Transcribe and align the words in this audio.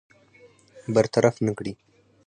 برطرف 0.93 1.35
نه 1.45 1.51
کړي. 1.57 1.73